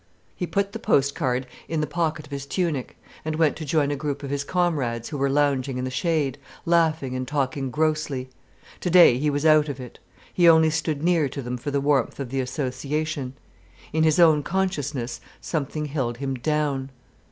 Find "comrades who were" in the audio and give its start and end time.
4.43-5.29